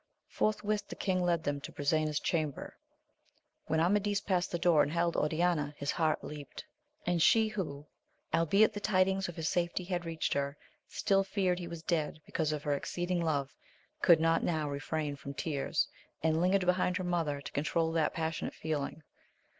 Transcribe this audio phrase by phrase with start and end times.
[0.27, 2.75] Forthwith the king led them to Brisena's chamber;
[3.67, 6.65] when Amadis past the door and beheld Oriana, his heart leaped;
[7.05, 7.85] and she who,
[8.33, 12.51] albeit the tidings of his safety had reached her, still feared he was dead because
[12.51, 13.53] of her exceeding love,
[14.01, 15.87] could not now refrain from tears,
[16.23, 19.03] and lingered behind her mother to controul that passionate feeling.